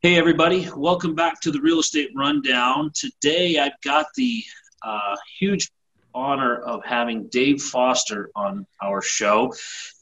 [0.00, 0.68] Hey, everybody.
[0.76, 2.92] Welcome back to the Real Estate Rundown.
[2.94, 4.44] Today, I've got the
[4.80, 5.72] uh, huge
[6.14, 9.52] honor of having Dave Foster on our show.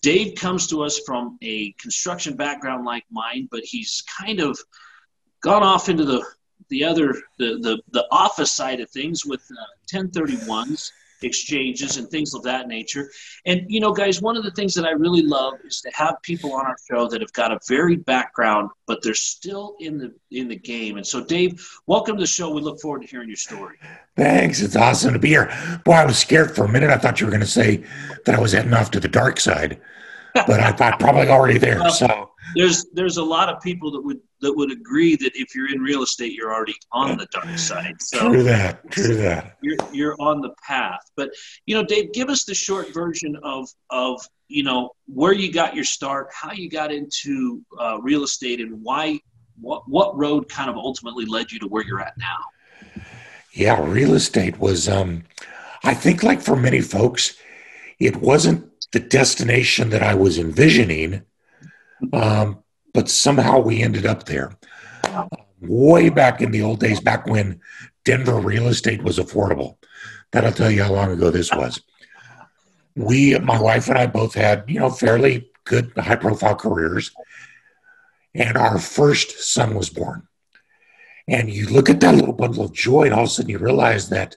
[0.03, 4.59] Dave comes to us from a construction background like mine, but he's kind of
[5.43, 6.23] gone off into the
[6.69, 10.91] the other the the, the office side of things with uh, 1031s
[11.23, 13.11] exchanges and things of that nature.
[13.45, 16.17] And you know, guys, one of the things that I really love is to have
[16.23, 20.15] people on our show that have got a varied background, but they're still in the
[20.31, 20.97] in the game.
[20.97, 22.51] And so, Dave, welcome to the show.
[22.51, 23.77] We look forward to hearing your story.
[24.17, 24.61] Thanks.
[24.61, 25.53] It's awesome to be here.
[25.85, 26.91] Boy, I was scared for a minute.
[26.91, 27.85] I thought you were going to say
[28.25, 29.81] that I was heading off to the dark side,
[30.35, 31.81] but I thought probably already there.
[31.91, 35.73] So there's there's a lot of people that would that would agree that if you're
[35.73, 37.95] in real estate, you're already on the dark side.
[38.01, 38.91] So true that.
[38.91, 39.57] True that.
[39.63, 41.01] You're you're on the path.
[41.17, 41.31] But
[41.67, 45.75] you know, Dave, give us the short version of of you know where you got
[45.75, 49.19] your start, how you got into uh, real estate, and why
[49.61, 53.03] what what road kind of ultimately led you to where you're at now.
[53.53, 54.89] Yeah, real estate was.
[54.89, 55.25] um
[55.83, 57.37] I think, like for many folks,
[58.01, 61.23] it wasn't the destination that I was envisioning
[62.13, 62.63] um,
[62.97, 64.57] but somehow we ended up there.
[65.61, 67.61] way back in the old days, back when
[68.07, 69.77] Denver real estate was affordable.
[70.33, 71.83] That'll tell you how long ago this was.
[72.95, 77.11] We, my wife and I both had, you know, fairly good high profile careers.
[78.35, 80.27] And our first son was born.
[81.29, 83.59] And you look at that little bundle of joy, and all of a sudden you
[83.59, 84.37] realize that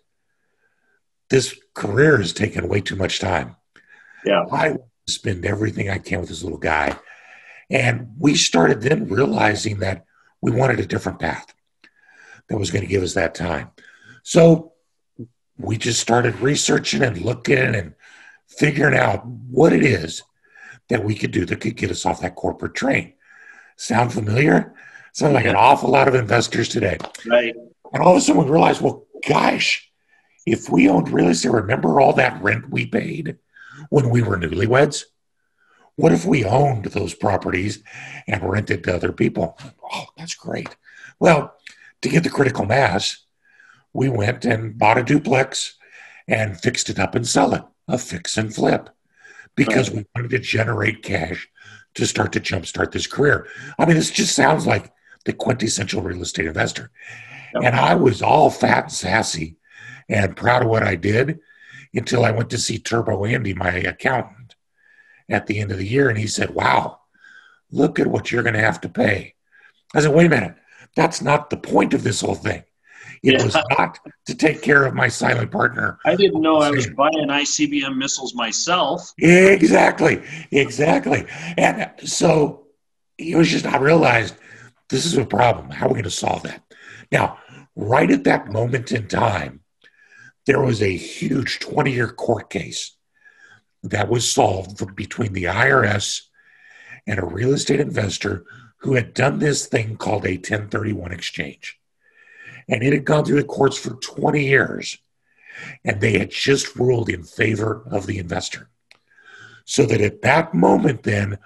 [1.30, 3.56] this career has taken way too much time.
[4.26, 4.44] Yeah.
[4.52, 6.98] I spend everything I can with this little guy.
[7.70, 10.06] And we started then realizing that
[10.42, 11.54] we wanted a different path
[12.48, 13.72] that was going to give us that time.
[14.24, 14.74] So
[15.58, 17.94] we just started researching and looking and
[18.48, 20.24] figuring out what it is
[20.88, 23.14] that we could do that could get us off that corporate train.
[23.76, 24.74] Sound familiar?
[25.14, 26.98] Sound like an awful lot of investors today.
[27.26, 27.56] Right.
[27.94, 29.90] And all of a sudden we realized, well, gosh,
[30.46, 33.38] if we owned real estate, remember all that rent we paid
[33.90, 35.04] when we were newlyweds?
[36.00, 37.84] What if we owned those properties
[38.26, 39.60] and rented to other people?
[39.84, 40.78] Oh, that's great.
[41.20, 41.54] Well,
[42.02, 43.26] to get the critical mass,
[43.92, 45.76] we went and bought a duplex
[46.26, 48.90] and fixed it up and sell it, a fix and flip,
[49.56, 51.50] because we wanted to generate cash
[51.96, 53.46] to start to jumpstart this career.
[53.78, 54.94] I mean, this just sounds like
[55.26, 56.92] the quintessential real estate investor.
[57.54, 59.58] And I was all fat and sassy
[60.08, 61.42] and proud of what I did
[61.94, 64.39] until I went to see Turbo Andy, my accountant
[65.30, 66.10] at the end of the year.
[66.10, 67.00] And he said, Wow,
[67.72, 69.36] look at what you're going to have to pay.
[69.94, 70.56] I said, Wait a minute.
[70.96, 72.64] That's not the point of this whole thing.
[73.22, 73.44] It yeah.
[73.44, 76.00] was not to take care of my silent partner.
[76.06, 79.14] I didn't know I was buying ICBM missiles myself.
[79.18, 80.24] Exactly.
[80.52, 81.26] Exactly.
[81.58, 82.68] And so
[83.18, 84.36] it was just, I realized
[84.90, 85.70] this is a problem.
[85.70, 86.64] How are we going to solve that?
[87.12, 87.38] Now,
[87.76, 89.62] right at that moment in time,
[90.46, 92.96] there was a huge 20 year court case
[93.84, 96.24] that was solved between the IRS
[97.08, 98.46] and a real estate investor
[98.78, 101.80] who had done this thing called a 1031 exchange.
[102.68, 104.98] And it had gone through the courts for 20 years,
[105.84, 108.70] and they had just ruled in favor of the investor.
[109.66, 111.38] So that at that moment, then,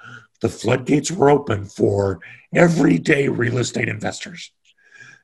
[0.42, 2.20] the floodgates were open for
[2.54, 4.52] everyday real estate investors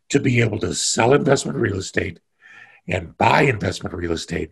[0.10, 2.20] to be able to sell investment real estate
[2.88, 4.52] and buy investment real estate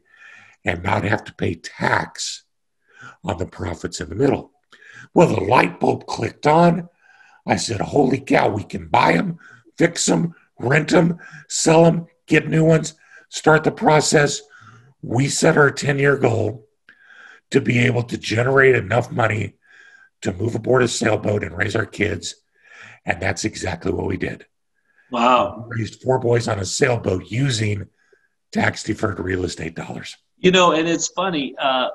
[0.66, 2.44] and not have to pay tax
[3.24, 4.52] on the profits in the middle.
[5.14, 6.90] Well, the light bulb clicked on.
[7.46, 9.40] I said, Holy cow, we can buy them,
[9.78, 12.96] fix them, rent them, sell them, get new ones,
[13.30, 14.42] start the process.
[15.02, 16.68] We set our 10 year goal
[17.52, 19.56] to be able to generate enough money
[20.22, 22.36] to move aboard a sailboat and raise our kids.
[23.06, 24.46] And that's exactly what we did.
[25.12, 25.66] Wow.
[25.70, 27.88] We raised four boys on a sailboat using
[28.52, 30.18] tax deferred real estate dollars.
[30.38, 31.56] You know, and it's funny.
[31.58, 31.90] Uh,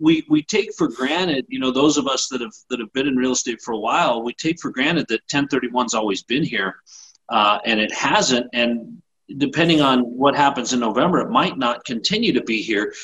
[0.00, 3.06] we we take for granted, you know, those of us that have that have been
[3.06, 6.76] in real estate for a while, we take for granted that 1031's always been here,
[7.28, 8.46] uh, and it hasn't.
[8.52, 9.02] And
[9.38, 12.94] depending on what happens in November, it might not continue to be here.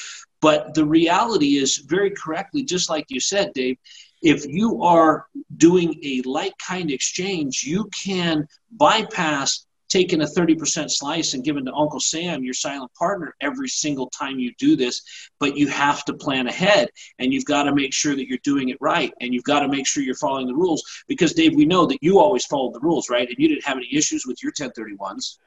[0.40, 3.76] But the reality is, very correctly, just like you said, Dave,
[4.22, 5.26] if you are
[5.56, 11.74] doing a like kind exchange, you can bypass taking a 30% slice and giving to
[11.74, 15.02] Uncle Sam, your silent partner, every single time you do this.
[15.38, 16.88] But you have to plan ahead
[17.18, 19.12] and you've got to make sure that you're doing it right.
[19.20, 21.98] And you've got to make sure you're following the rules because, Dave, we know that
[22.00, 23.28] you always followed the rules, right?
[23.28, 25.38] And you didn't have any issues with your 1031s.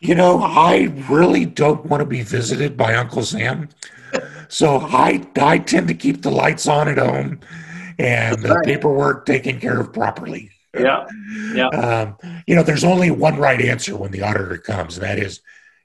[0.00, 3.68] You know, I really don't want to be visited by Uncle Sam.
[4.48, 7.40] So I, I tend to keep the lights on at home
[7.98, 10.50] and the paperwork taken care of properly.
[10.74, 11.06] Yeah.
[11.54, 11.68] Yeah.
[11.68, 12.16] Um,
[12.46, 15.40] you know, there's only one right answer when the auditor comes, and that is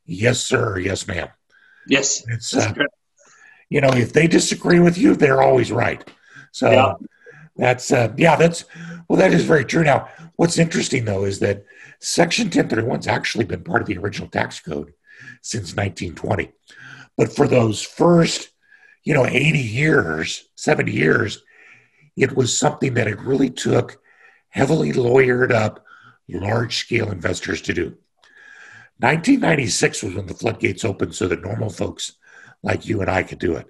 [0.06, 1.30] yes, sir, yes, ma'am.
[1.88, 2.24] Yes.
[2.28, 2.74] It's, uh,
[3.70, 6.04] you know, if they disagree with you, they're always right.
[6.52, 6.94] So yeah.
[7.56, 8.66] that's, uh, yeah, that's,
[9.08, 9.84] well, that is very true.
[9.84, 11.66] Now, what's interesting though is that
[12.00, 14.94] Section 1031 has actually been part of the original tax code
[15.42, 16.52] since 1920.
[17.18, 18.50] But for those first,
[19.04, 21.44] you know, 80 years, 70 years,
[22.16, 24.00] it was something that it really took
[24.54, 25.84] heavily lawyered up
[26.30, 27.98] large scale investors to do.
[29.00, 32.14] 1996 was when the floodgates opened so that normal folks
[32.62, 33.68] like you and I could do it.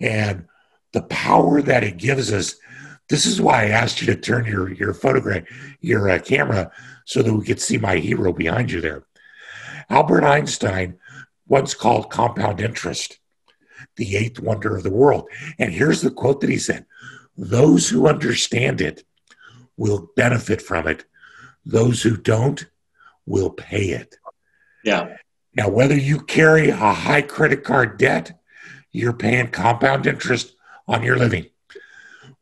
[0.00, 0.46] And
[0.92, 2.56] the power that it gives us,
[3.08, 5.44] this is why I asked you to turn your, your photograph,
[5.80, 6.70] your uh, camera,
[7.04, 9.04] so that we could see my hero behind you there.
[9.90, 10.98] Albert Einstein
[11.48, 13.18] once called compound interest
[13.96, 15.28] the eighth wonder of the world.
[15.58, 16.86] And here's the quote that he said
[17.36, 19.04] Those who understand it
[19.76, 21.04] will benefit from it,
[21.64, 22.66] those who don't
[23.26, 24.16] will pay it.
[24.84, 25.16] Yeah.
[25.54, 28.38] Now, whether you carry a high credit card debt,
[28.92, 30.54] you're paying compound interest
[30.86, 31.46] on your living.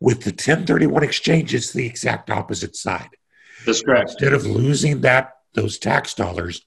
[0.01, 3.11] With the 1031 exchange, it's the exact opposite side.
[3.65, 4.11] That's correct.
[4.11, 6.63] Instead of losing that those tax dollars,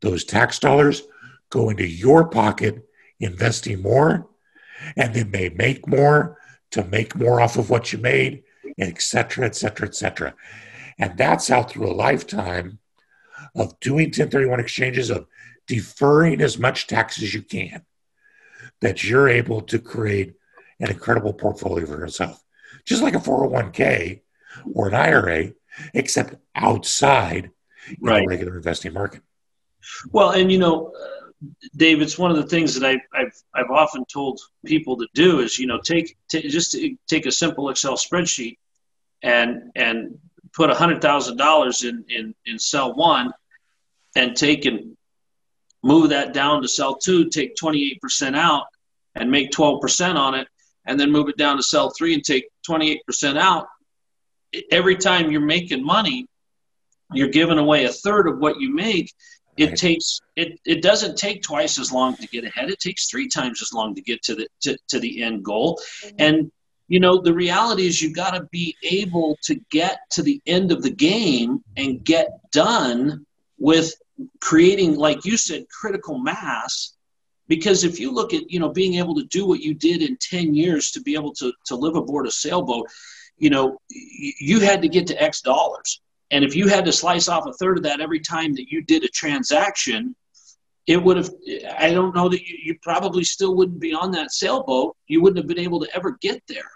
[0.00, 1.02] those tax dollars
[1.50, 2.88] go into your pocket,
[3.20, 4.26] investing more,
[4.96, 6.38] and then they make more
[6.72, 8.42] to make more off of what you made,
[8.78, 10.34] et cetera, et cetera, et cetera.
[10.98, 12.78] And that's how through a lifetime
[13.54, 15.26] of doing 1031 exchanges, of
[15.66, 17.82] deferring as much tax as you can,
[18.80, 20.34] that you're able to create
[20.80, 22.42] an incredible portfolio for yourself.
[22.84, 24.20] Just like a 401k
[24.74, 25.52] or an IRA,
[25.94, 27.50] except outside
[28.00, 28.20] right.
[28.20, 29.22] the regular investing market.
[30.10, 30.92] Well, and you know,
[31.76, 35.40] Dave, it's one of the things that I, have I've often told people to do
[35.40, 38.56] is you know take, take just take a simple Excel spreadsheet
[39.24, 40.18] and and
[40.52, 43.32] put a hundred thousand dollars in in in cell one
[44.14, 44.96] and take and
[45.82, 48.64] move that down to cell two, take 28% out
[49.14, 50.48] and make 12% on it,
[50.86, 53.66] and then move it down to cell three and take 28% out.
[54.70, 56.26] Every time you're making money,
[57.12, 59.12] you're giving away a third of what you make.
[59.56, 59.76] It right.
[59.76, 62.70] takes it, it doesn't take twice as long to get ahead.
[62.70, 65.80] It takes three times as long to get to the to, to the end goal.
[66.04, 66.16] Mm-hmm.
[66.18, 66.52] And
[66.88, 70.70] you know, the reality is you've got to be able to get to the end
[70.70, 73.24] of the game and get done
[73.58, 73.94] with
[74.40, 76.92] creating, like you said, critical mass.
[77.48, 80.16] Because if you look at, you know, being able to do what you did in
[80.18, 82.86] 10 years to be able to, to live aboard a sailboat,
[83.36, 86.00] you know, you had to get to X dollars.
[86.30, 88.82] And if you had to slice off a third of that every time that you
[88.82, 90.14] did a transaction,
[90.86, 91.30] it would have,
[91.78, 94.96] I don't know that you, you probably still wouldn't be on that sailboat.
[95.06, 96.70] You wouldn't have been able to ever get there.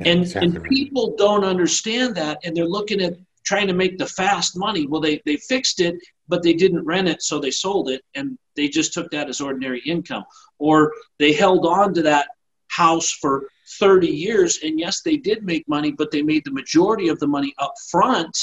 [0.00, 2.38] Yeah, and, exactly and people don't understand that.
[2.44, 3.14] And they're looking at
[3.44, 4.86] trying to make the fast money.
[4.86, 5.96] Well, they, they fixed it,
[6.28, 9.40] but they didn't rent it, so they sold it, and they just took that as
[9.40, 10.24] ordinary income.
[10.58, 12.28] Or they held on to that
[12.68, 13.48] house for
[13.78, 17.26] 30 years, and yes, they did make money, but they made the majority of the
[17.26, 18.36] money up front,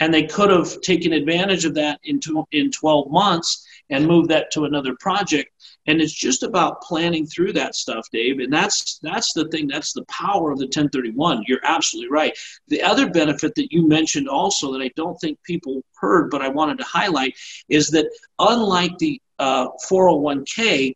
[0.00, 4.50] and they could have taken advantage of that in, in 12 months and moved that
[4.50, 5.51] to another project
[5.86, 8.38] and it's just about planning through that stuff dave.
[8.38, 12.36] And that's that's the thing that's the power of the 1031 you're absolutely right.
[12.68, 16.48] The other benefit that you mentioned also that i don't think people heard but i
[16.48, 17.36] wanted to highlight
[17.68, 18.06] is that
[18.38, 20.94] unlike the uh, 401k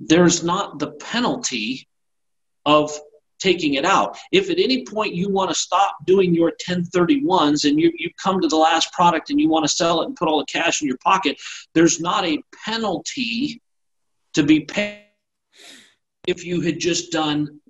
[0.00, 1.86] there's not the penalty
[2.64, 2.92] of
[3.42, 4.16] taking it out.
[4.30, 8.40] If at any point you want to stop doing your 1031s and you, you come
[8.40, 10.80] to the last product and you want to sell it and put all the cash
[10.80, 11.38] in your pocket,
[11.74, 13.60] there's not a penalty
[14.34, 15.00] to be paid.
[16.26, 17.60] If you had just done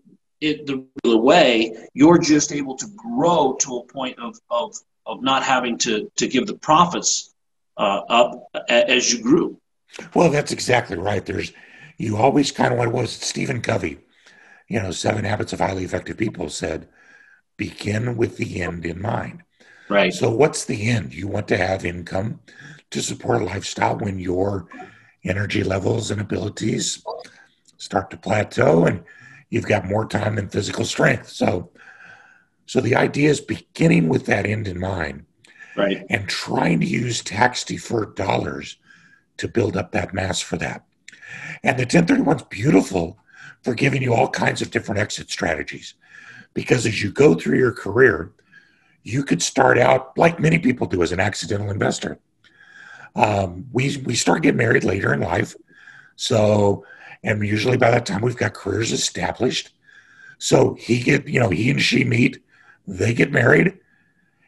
[0.41, 4.75] it the, way you're just able to grow to a point of, of,
[5.07, 7.33] of not having to, to give the profits
[7.77, 9.59] uh, up as you grew.
[10.15, 11.25] Well that's exactly right.
[11.25, 11.53] There's
[11.97, 13.99] you always kind of what was stephen covey
[14.67, 16.89] you know seven habits of highly effective people said
[17.57, 19.43] begin with the end in mind.
[19.89, 20.13] Right.
[20.13, 21.15] So what's the end?
[21.15, 22.41] You want to have income
[22.91, 24.67] to support a lifestyle when you're
[25.25, 27.05] energy levels and abilities
[27.79, 29.03] start to plateau and
[29.51, 31.29] you've got more time than physical strength.
[31.29, 31.71] So
[32.67, 35.27] so the idea is beginning with that end in mind
[35.77, 36.07] right.
[36.09, 38.79] and trying to use tax deferred dollars
[39.39, 40.85] to build up that mass for that.
[41.63, 43.19] And the 1031 is beautiful
[43.63, 45.95] for giving you all kinds of different exit strategies
[46.55, 48.33] because as you go through your career
[49.05, 52.19] you could start out like many people do as an accidental investor
[53.15, 55.55] um, we we start getting married later in life,
[56.17, 56.85] so
[57.23, 59.75] and usually by that time we've got careers established.
[60.39, 62.43] So he get you know he and she meet,
[62.87, 63.79] they get married,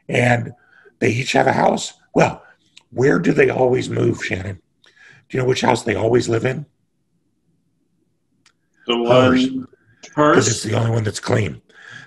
[0.09, 0.53] and
[0.99, 1.95] they each have a house.
[2.15, 2.43] Well,
[2.91, 4.61] where do they always move, Shannon?
[5.29, 6.67] Do you know which house they always live in?
[8.87, 9.67] The one
[10.15, 11.61] because it's the only one that's clean.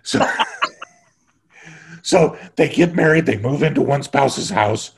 [0.04, 0.26] So,
[2.02, 4.92] so they get married, they move into one spouse's house,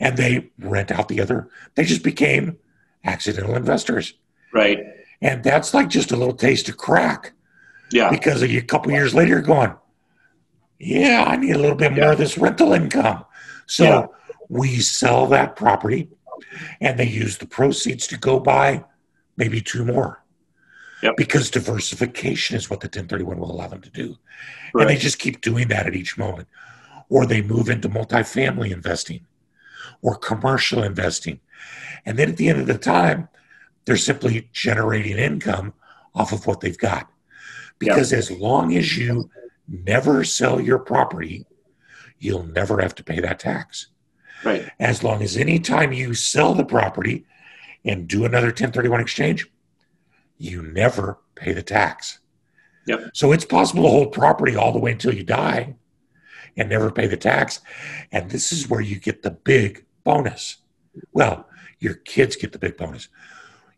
[0.00, 1.48] and they rent out the other.
[1.74, 2.58] They just became
[3.04, 4.14] accidental investors,
[4.52, 4.78] right?
[5.20, 7.32] And that's like just a little taste of crack.
[7.92, 8.10] Yeah.
[8.10, 9.74] Because a couple years later, you're going,
[10.78, 12.12] yeah, I need a little bit more yeah.
[12.12, 13.24] of this rental income.
[13.66, 14.06] So yeah.
[14.48, 16.08] we sell that property,
[16.80, 18.84] and they use the proceeds to go buy
[19.36, 20.24] maybe two more.
[21.02, 21.16] Yep.
[21.16, 24.16] Because diversification is what the 1031 will allow them to do.
[24.74, 24.82] Right.
[24.82, 26.46] And they just keep doing that at each moment.
[27.08, 29.26] Or they move into multifamily investing
[30.02, 31.40] or commercial investing.
[32.04, 33.28] And then at the end of the time,
[33.84, 35.74] they're simply generating income
[36.14, 37.10] off of what they've got.
[37.78, 39.30] Because as long as you
[39.66, 41.46] never sell your property,
[42.18, 43.88] you'll never have to pay that tax.
[44.44, 44.70] Right.
[44.78, 47.26] As long as any time you sell the property
[47.84, 49.50] and do another 1031 exchange,
[50.38, 52.18] you never pay the tax.
[52.86, 53.10] Yep.
[53.14, 55.74] So it's possible to hold property all the way until you die
[56.60, 57.60] and never pay the tax.
[58.12, 60.58] And this is where you get the big bonus.
[61.12, 61.48] Well,
[61.78, 63.08] your kids get the big bonus.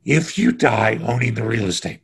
[0.04, 2.00] If you die owning the real estate,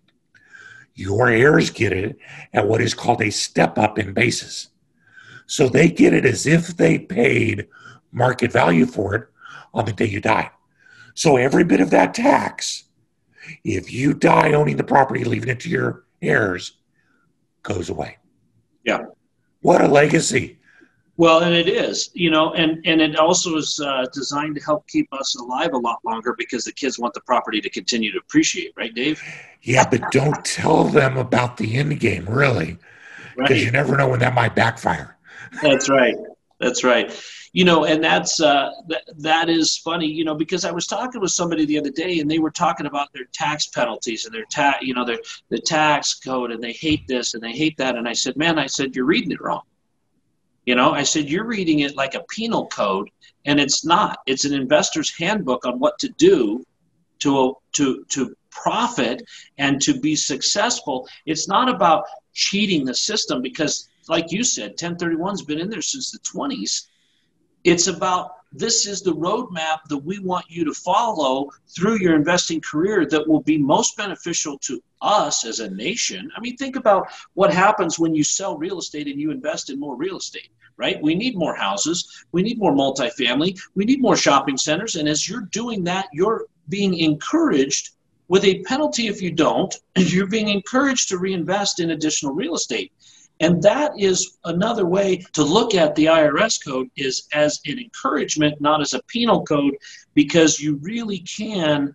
[0.95, 2.17] your heirs get it
[2.53, 4.69] at what is called a step up in basis.
[5.47, 7.67] So they get it as if they paid
[8.13, 9.29] market value for it
[9.75, 10.51] on the day you die.
[11.15, 12.85] So every bit of that tax
[13.65, 16.77] if you die owning the property, leaving it to your heirs,
[17.63, 18.19] goes away.
[18.85, 19.07] Yeah.
[19.61, 20.58] What a legacy.
[21.19, 24.87] Well, and it is, you know, and, and it also is uh, designed to help
[24.87, 28.19] keep us alive a lot longer because the kids want the property to continue to
[28.19, 29.21] appreciate, right, Dave?
[29.63, 32.79] Yeah, but don't tell them about the end game, really,
[33.37, 33.65] because right.
[33.65, 35.17] you never know when that might backfire.
[35.61, 36.17] That's right.
[36.61, 37.13] That's right
[37.53, 41.21] you know, and that's uh, th- that is funny, you know, because I was talking
[41.21, 44.45] with somebody the other day, and they were talking about their tax penalties and their
[44.51, 47.97] tax, you know, their the tax code, and they hate this and they hate that,
[47.97, 49.63] and I said, man, I said you're reading it wrong.
[50.69, 53.09] You know, I said you're reading it like a penal code,
[53.47, 54.19] and it's not.
[54.27, 56.63] It's an investor's handbook on what to do
[57.21, 59.23] to to to profit
[59.57, 61.09] and to be successful.
[61.25, 66.11] It's not about cheating the system because, like you said, 1031's been in there since
[66.11, 66.89] the 20s
[67.65, 72.61] it's about this is the roadmap that we want you to follow through your investing
[72.63, 76.31] career that will be most beneficial to us as a nation.
[76.35, 79.79] I mean, think about what happens when you sell real estate and you invest in
[79.79, 80.49] more real estate,
[80.79, 81.03] right?
[81.03, 84.97] We need more houses, we need more multifamily, we need more shopping centers.
[84.97, 87.91] And as you're doing that, you're being encouraged
[88.29, 92.93] with a penalty if you don't, you're being encouraged to reinvest in additional real estate.
[93.41, 98.61] And that is another way to look at the IRS code is as an encouragement,
[98.61, 99.77] not as a penal code,
[100.15, 101.95] because you really can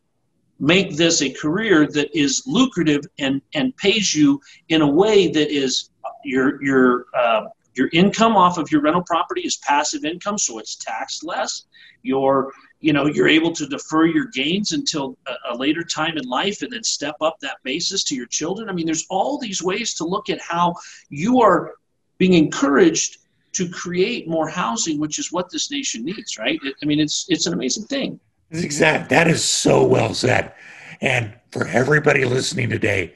[0.60, 5.52] make this a career that is lucrative and, and pays you in a way that
[5.52, 5.90] is
[6.24, 7.42] your your uh,
[7.76, 11.66] your income off of your rental property is passive income, so it's taxed less.
[12.04, 16.26] Your you know you're able to defer your gains until a, a, later time in
[16.26, 18.70] life and then step up that basis to your children.
[18.70, 20.76] I mean there's all these ways to look at how
[21.10, 21.76] you are
[22.18, 23.20] being encouraged
[23.54, 26.60] to create more housing which is what this nation needs right?
[26.82, 28.20] I mean it's it's an amazing thing.
[28.52, 30.54] Exact that is so well said.
[31.00, 33.14] And for everybody listening today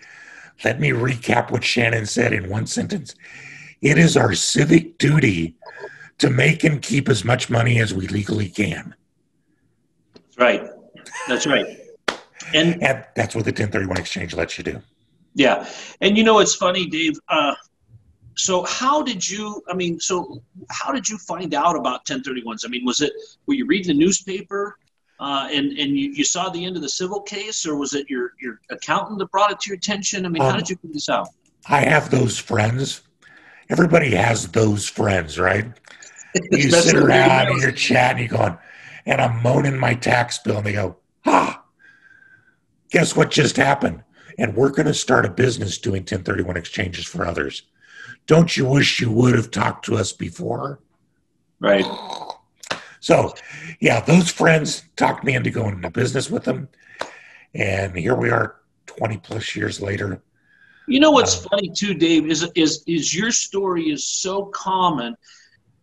[0.64, 3.16] let me recap what shannon said in one sentence
[3.82, 5.56] it is our civic duty
[6.18, 8.96] to make and keep as much money as we legally can
[10.16, 10.70] That's Right.
[11.28, 11.80] That's right.
[12.54, 14.82] And, and that's what the 1031 exchange lets you do.
[15.34, 15.68] Yeah.
[16.02, 17.20] And you know, it's funny, Dave.
[17.28, 17.54] Uh,
[18.36, 22.66] so how did you, I mean, so how did you find out about 1031s?
[22.66, 23.12] I mean, was it,
[23.46, 24.78] were you reading the newspaper?
[25.20, 28.08] Uh, and and you, you saw the end of the civil case, or was it
[28.08, 30.28] your your accountant that brought it to your attention?
[30.28, 31.30] I mean, um, how did you figure this out?
[31.68, 33.02] I have those friends.
[33.70, 35.66] Everybody has those friends, right?
[36.52, 38.58] You sit around and you're chatting, you're going,
[39.08, 41.64] and I'm moaning my tax bill, and they go, ah,
[42.92, 44.04] guess what just happened?
[44.38, 47.64] And we're going to start a business doing 1031 exchanges for others.
[48.28, 50.80] Don't you wish you would have talked to us before?
[51.60, 51.86] Right.
[53.00, 53.34] So,
[53.80, 56.70] yeah, those friends talked me into going into business with them.
[57.56, 58.58] And here we are
[58.88, 60.22] 20 plus years later.
[60.88, 65.16] You know what's funny too, Dave, is is is your story is so common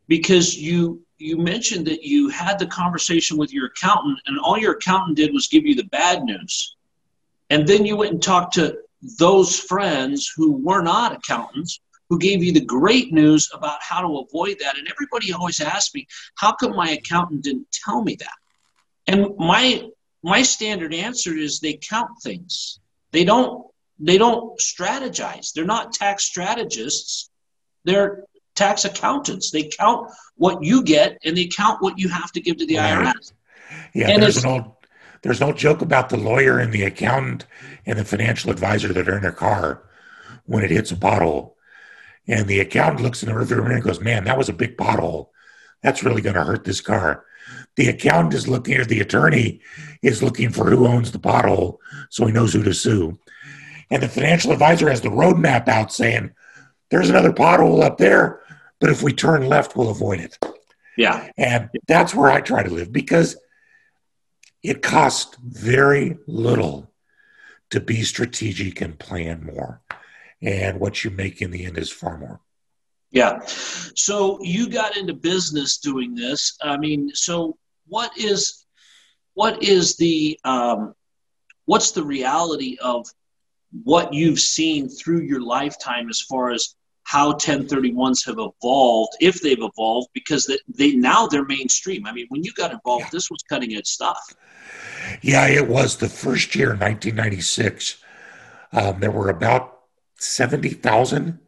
[0.08, 4.72] because you you mentioned that you had the conversation with your accountant and all your
[4.72, 6.76] accountant did was give you the bad news
[7.50, 8.78] and then you went and talked to
[9.18, 14.18] those friends who were not accountants who gave you the great news about how to
[14.18, 14.78] avoid that.
[14.78, 16.06] And everybody always asks me,
[16.36, 18.36] how come my accountant didn't tell me that?
[19.06, 19.88] And my
[20.22, 22.80] my standard answer is they count things.
[23.12, 23.66] They don't
[23.98, 25.52] they don't strategize.
[25.52, 27.30] They're not tax strategists.
[27.84, 28.24] They're
[28.54, 29.50] tax accountants.
[29.50, 32.76] They count what you get and they count what you have to give to the
[32.76, 33.14] right.
[33.14, 33.32] IRS.
[33.94, 34.72] Yeah, and there's an old
[35.22, 37.46] there's no joke about the lawyer and the accountant
[37.86, 39.82] and the financial advisor that are in their car
[40.44, 41.52] when it hits a pothole.
[42.28, 44.76] And the accountant looks in the rearview mirror and goes, Man, that was a big
[44.76, 45.28] pothole.
[45.82, 47.24] That's really going to hurt this car.
[47.76, 49.60] The accountant is looking, or the attorney
[50.02, 51.78] is looking for who owns the pothole
[52.10, 53.18] so he knows who to sue.
[53.90, 56.32] And the financial advisor has the roadmap out saying,
[56.90, 58.42] There's another pothole up there,
[58.80, 60.38] but if we turn left, we'll avoid it.
[60.96, 61.28] Yeah.
[61.36, 63.36] And that's where I try to live because
[64.62, 66.90] it costs very little
[67.70, 69.82] to be strategic and plan more.
[70.40, 72.40] And what you make in the end is far more.
[73.10, 73.40] Yeah.
[73.46, 76.56] So you got into business doing this.
[76.62, 78.64] I mean, so what is
[79.34, 80.94] what is the um,
[81.66, 83.06] what's the reality of
[83.82, 89.60] what you've seen through your lifetime as far as how 1031s have evolved, if they've
[89.60, 92.06] evolved, because they, they now they're mainstream.
[92.06, 93.10] I mean, when you got involved, yeah.
[93.12, 94.18] this was cutting edge stuff.
[95.20, 98.02] Yeah, it was the first year 1996.
[98.72, 99.80] Um, there were about
[100.16, 101.40] 70,000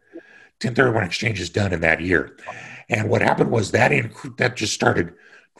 [0.62, 2.34] 1031 exchanges done in that year.
[2.88, 5.12] And what happened was that inc- that just started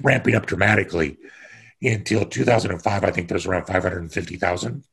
[0.02, 1.18] ramping up dramatically
[1.82, 3.04] until 2005.
[3.04, 4.85] I think there was around 550,000.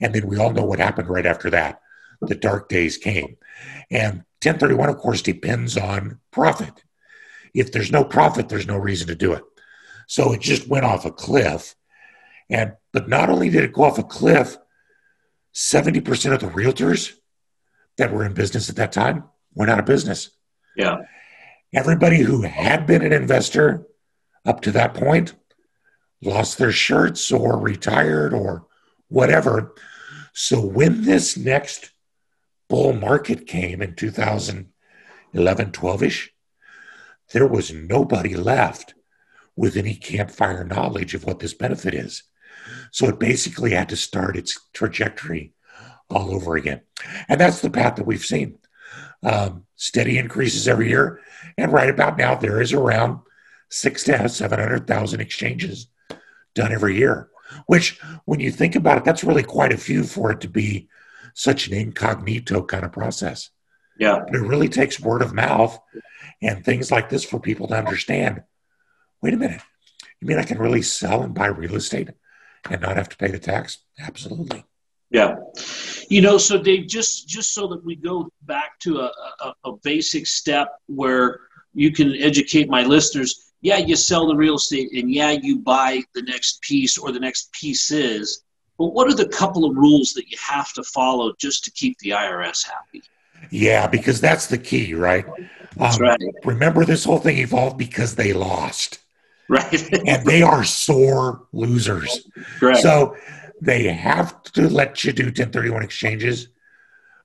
[0.00, 1.80] And then we all know what happened right after that.
[2.20, 3.36] The dark days came.
[3.90, 6.84] And 1031, of course, depends on profit.
[7.54, 9.42] If there's no profit, there's no reason to do it.
[10.06, 11.74] So it just went off a cliff.
[12.50, 14.56] And but not only did it go off a cliff,
[15.54, 17.14] 70% of the realtors
[17.96, 19.24] that were in business at that time
[19.54, 20.30] went out of business.
[20.76, 20.98] Yeah.
[21.74, 23.86] Everybody who had been an investor
[24.46, 25.34] up to that point
[26.22, 28.66] lost their shirts or retired or
[29.08, 29.74] whatever.
[30.32, 31.90] So when this next
[32.68, 36.32] bull market came in 2011, 12 ish,
[37.32, 38.94] there was nobody left
[39.56, 42.22] with any campfire knowledge of what this benefit is.
[42.92, 45.52] So it basically had to start its trajectory
[46.10, 46.82] all over again.
[47.28, 48.58] And that's the path that we've seen.
[49.22, 51.20] Um, steady increases every year.
[51.56, 53.20] And right about now, there is around
[53.68, 55.88] six to 700,000 exchanges
[56.54, 57.28] done every year,
[57.66, 60.88] which, when you think about it, that's really quite a few for it to be
[61.34, 63.50] such an incognito kind of process.
[63.98, 64.20] Yeah.
[64.24, 65.78] But it really takes word of mouth
[66.42, 68.42] and things like this for people to understand
[69.22, 69.60] wait a minute,
[70.20, 72.10] you mean I can really sell and buy real estate
[72.70, 73.78] and not have to pay the tax?
[73.98, 74.64] Absolutely.
[75.10, 75.36] Yeah.
[76.08, 79.72] You know, so Dave, just just so that we go back to a, a, a,
[79.82, 81.40] basic step where
[81.72, 83.47] you can educate my listeners.
[83.60, 87.20] Yeah, you sell the real estate, and yeah, you buy the next piece or the
[87.20, 88.44] next pieces.
[88.78, 91.98] But what are the couple of rules that you have to follow just to keep
[91.98, 93.02] the IRS happy?
[93.50, 95.26] Yeah, because that's the key, right?
[95.76, 96.20] That's um, right.
[96.44, 99.00] Remember, this whole thing evolved because they lost.
[99.48, 99.92] Right.
[100.06, 102.28] and they are sore losers.
[102.58, 102.80] Correct.
[102.80, 103.16] So
[103.60, 106.48] they have to let you do 1031 exchanges,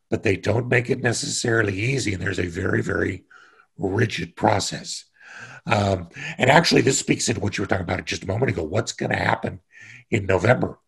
[0.09, 2.13] but they don't make it necessarily easy.
[2.13, 3.23] And there's a very, very
[3.77, 5.05] rigid process.
[5.65, 8.63] Um, and actually, this speaks into what you were talking about just a moment ago.
[8.63, 9.61] What's going to happen
[10.09, 10.79] in November?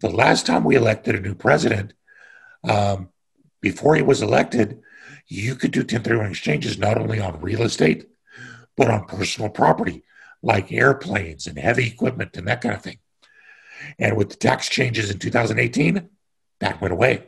[0.00, 1.92] The last time we elected a new president,
[2.64, 3.08] um,
[3.60, 4.80] before he was elected,
[5.26, 8.08] you could do 1031 exchanges not only on real estate,
[8.76, 10.04] but on personal property
[10.42, 12.98] like airplanes and heavy equipment and that kind of thing.
[13.98, 16.08] And with the tax changes in 2018,
[16.60, 17.24] that went away.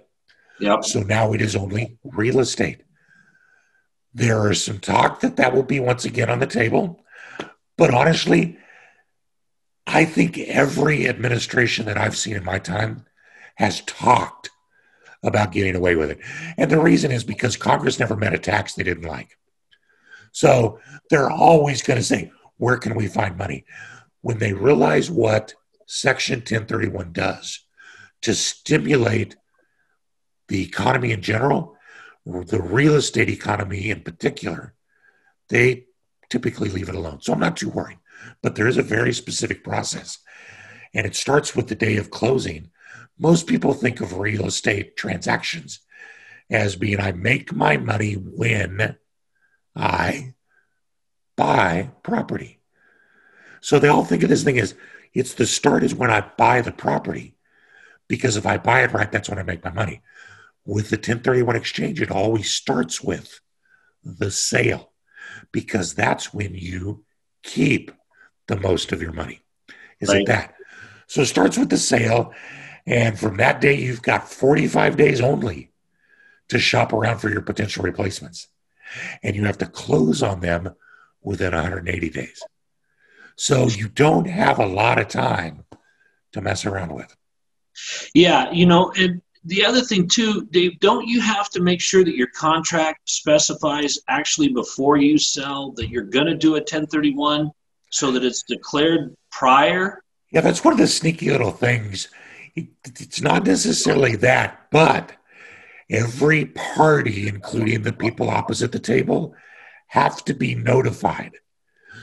[0.61, 0.85] Yep.
[0.85, 2.83] So now it is only real estate.
[4.15, 7.05] There is some talk that that will be once again on the table.
[7.77, 8.59] But honestly,
[9.87, 13.07] I think every administration that I've seen in my time
[13.55, 14.51] has talked
[15.23, 16.19] about getting away with it.
[16.57, 19.37] And the reason is because Congress never met a tax they didn't like.
[20.33, 20.79] So
[21.11, 23.65] they're always going to say, where can we find money?
[24.21, 25.55] When they realize what
[25.87, 27.61] Section 1031 does
[28.23, 29.37] to stimulate
[30.49, 31.77] the economy in general,
[32.29, 34.75] the real estate economy in particular,
[35.49, 35.87] they
[36.29, 37.21] typically leave it alone.
[37.23, 37.99] So I'm not too worried.
[38.43, 40.19] But there is a very specific process.
[40.93, 42.71] And it starts with the day of closing.
[43.19, 45.81] Most people think of real estate transactions
[46.51, 48.97] as being I make my money when
[49.75, 50.35] I
[51.37, 52.61] buy property.
[53.61, 54.75] So they all think of this thing as
[55.15, 57.37] it's the start is when I buy the property.
[58.07, 60.03] Because if I buy it right, that's when I make my money.
[60.69, 63.41] With the 1031 exchange, it always starts with
[64.05, 64.93] the sale
[65.51, 67.07] because that's when you
[67.43, 67.91] keep
[68.49, 69.41] the most of your money.
[69.99, 70.21] Is right.
[70.21, 70.55] it that?
[71.07, 72.35] So it starts with the sale.
[72.87, 75.73] And from that day, you've got 45 days only
[76.51, 78.49] to shop around for your potential replacements.
[79.23, 80.75] And you have to close on them
[81.23, 82.43] within 180 days.
[83.37, 85.65] So you don't have a lot of time
[86.33, 87.17] to mess around with.
[88.15, 92.05] Yeah, you know, and the other thing too, Dave, don't you have to make sure
[92.05, 97.51] that your contract specifies actually before you sell that you're going to do a 1031
[97.91, 100.03] so that it's declared prior?
[100.31, 102.09] Yeah, that's one of the sneaky little things.
[102.55, 105.13] It's not necessarily that, but
[105.91, 109.35] every party, including the people opposite the table,
[109.87, 111.33] have to be notified.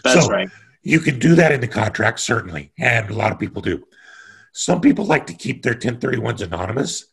[0.03, 0.49] That's so right.
[0.81, 3.83] You can do that in the contract, certainly, and a lot of people do.
[4.53, 7.05] Some people like to keep their 1031s anonymous.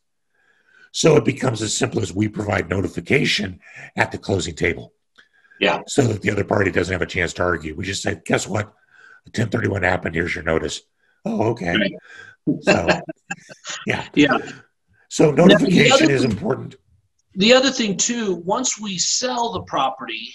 [0.93, 3.61] So it becomes as simple as we provide notification
[3.97, 4.93] at the closing table.
[5.59, 5.81] Yeah.
[5.87, 7.75] So that the other party doesn't have a chance to argue.
[7.75, 8.67] We just say, guess what?
[9.25, 10.15] 1031 happened.
[10.15, 10.83] Here's your notice.
[11.25, 11.75] Oh, okay.
[11.75, 11.95] Right.
[12.63, 12.89] So,
[13.87, 14.07] yeah.
[14.15, 14.39] Yeah.
[15.09, 16.75] So notification is thing, important.
[17.35, 20.35] The other thing, too, once we sell the property,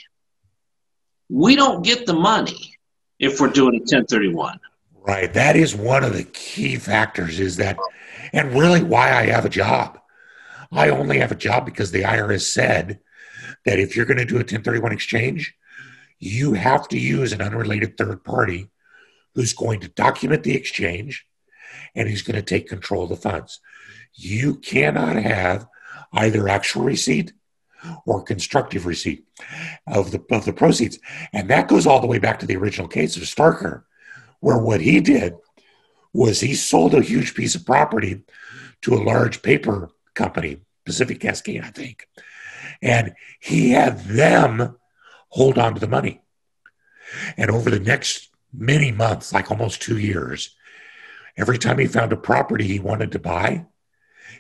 [1.30, 2.76] we don't get the money
[3.20, 4.60] if we're doing a 1031.
[5.02, 5.32] Right.
[5.34, 7.78] That is one of the key factors is that,
[8.34, 10.00] and really why I have a job.
[10.72, 13.00] I only have a job because the IRS said
[13.66, 15.56] that if you're going to do a 1031 exchange,
[16.20, 18.70] you have to use an unrelated third party
[19.36, 21.26] who's going to document the exchange
[21.96, 23.60] and he's going to take control of the funds.
[24.14, 25.68] You cannot have
[26.14, 27.34] either actual receipt
[28.06, 29.26] or constructive receipt
[29.86, 30.98] of the of the proceeds.
[31.34, 33.84] And that goes all the way back to the original case of Starker,
[34.40, 35.36] where what he did
[36.14, 38.24] was he sold a huge piece of property
[38.82, 42.08] to a large paper company, Pacific Cascade, I think.
[42.82, 44.78] And he had them
[45.30, 46.22] hold on to the money.
[47.38, 50.56] And over the next many months, like almost two years,
[51.38, 53.66] every time he found a property he wanted to buy,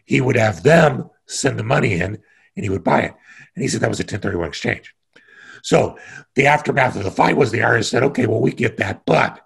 [0.05, 2.17] he would have them send the money in
[2.55, 3.13] and he would buy it.
[3.55, 4.93] And he said that was a 1031 exchange.
[5.63, 5.97] So
[6.35, 9.41] the aftermath of the fight was the IRS said, okay, well, we get that, but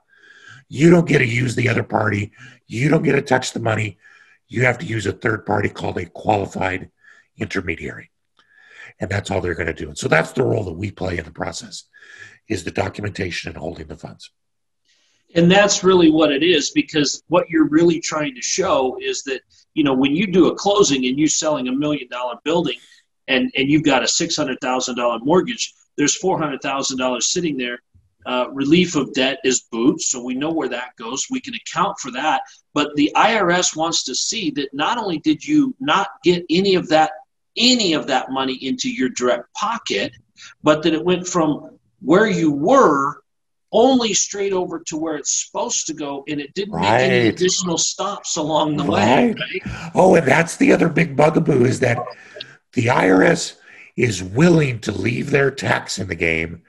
[0.70, 2.32] you don't get to use the other party.
[2.67, 3.98] You don't get to touch the money.
[4.52, 6.92] You have to use a third party called a qualified
[7.38, 8.12] intermediary.
[9.00, 9.88] And that's all they're going to do.
[9.88, 11.86] And so that's the role that we play in the process
[12.50, 14.30] is the documentation and holding the funds.
[15.34, 19.42] And that's really what it is because what you're really trying to show is that
[19.74, 22.78] you know, when you do a closing and you're selling a million dollar building
[23.28, 27.80] and, and you've got a $600,000 mortgage, there's $400,000 sitting there.
[28.26, 31.28] Uh, relief of debt is boots, so we know where that goes.
[31.30, 32.42] We can account for that.
[32.74, 36.88] But the IRS wants to see that not only did you not get any of
[36.90, 37.12] that
[37.58, 40.14] any of that money into your direct pocket,
[40.64, 43.22] but that it went from where you were
[43.74, 46.92] only straight over to where it's supposed to go, and it didn't right.
[46.92, 49.36] make any additional stops along the right.
[49.36, 49.62] way.
[49.66, 49.92] Right?
[49.96, 51.98] Oh, and that's the other big bugaboo is that
[52.74, 53.56] the IRS
[53.96, 56.64] is willing to leave their tax in the game,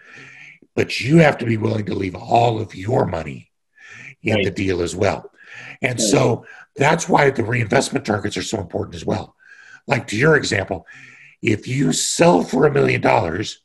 [0.74, 3.50] but you have to be willing to leave all of your money
[4.22, 4.44] in right.
[4.44, 5.30] the deal as well.
[5.80, 9.34] And so that's why the reinvestment targets are so important as well.
[9.86, 10.86] Like to your example,
[11.42, 13.60] if you sell for a million dollars,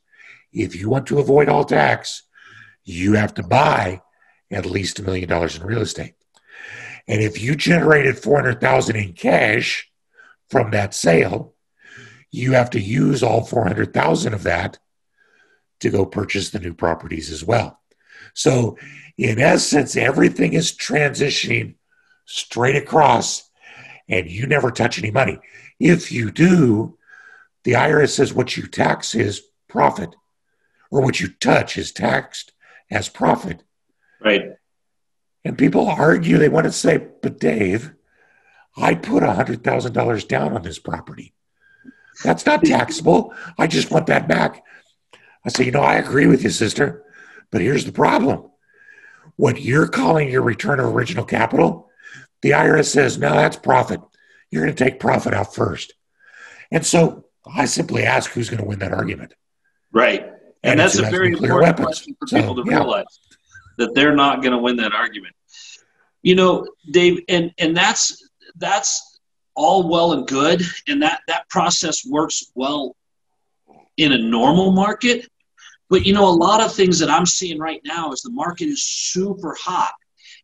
[0.52, 2.24] if you want to avoid all tax,
[2.84, 4.02] you have to buy
[4.50, 6.16] at least a million dollars in real estate.
[7.08, 9.90] And if you generated 400,000 in cash
[10.50, 11.54] from that sale,
[12.32, 14.80] you have to use all 400,000 of that
[15.80, 17.80] to go purchase the new properties as well.
[18.34, 18.78] So,
[19.18, 21.76] in essence, everything is transitioning
[22.26, 23.50] straight across,
[24.08, 25.40] and you never touch any money.
[25.80, 26.98] If you do,
[27.64, 30.16] the IRS says what you tax is profit,
[30.92, 32.54] or what you touch is taxed
[32.90, 33.64] as profit.
[34.22, 34.54] Right.
[35.44, 37.94] And people argue, they want to say, but Dave,
[38.76, 41.34] I put $100,000 down on this property.
[42.24, 43.34] That's not taxable.
[43.58, 44.64] I just want that back.
[45.48, 47.06] I say, you know, I agree with you, sister,
[47.52, 48.52] but here's the problem.
[49.38, 51.90] What you're calling your return of original capital,
[52.42, 54.02] the IRS says, no, that's profit.
[54.52, 55.94] You're going to take profit out first.
[56.70, 59.36] And so I simply ask who's going to win that argument.
[59.94, 60.24] Right.
[60.24, 60.34] And,
[60.64, 61.86] and that's a very important weapons.
[61.86, 62.80] question for so, people to yeah.
[62.80, 63.20] realize
[63.78, 65.34] that they're not going to win that argument.
[66.24, 69.22] You know, Dave, and and that's that's
[69.56, 72.98] all well and good, and that that process works well
[73.96, 75.30] in a normal market.
[75.90, 78.66] But you know, a lot of things that I'm seeing right now is the market
[78.66, 79.94] is super hot,